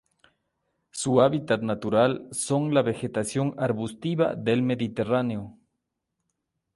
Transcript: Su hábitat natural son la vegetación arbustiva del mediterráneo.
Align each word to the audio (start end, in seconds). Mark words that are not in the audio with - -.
Su 0.89 1.21
hábitat 1.21 1.61
natural 1.61 2.27
son 2.31 2.73
la 2.73 2.81
vegetación 2.81 3.53
arbustiva 3.59 4.33
del 4.33 4.63
mediterráneo. 4.63 5.59